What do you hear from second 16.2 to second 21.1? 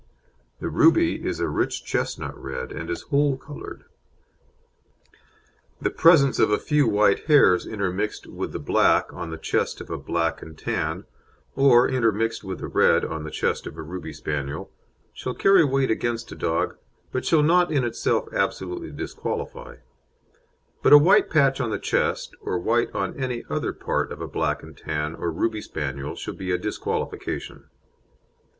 a dog, but shall not in itself absolutely disqualify; but a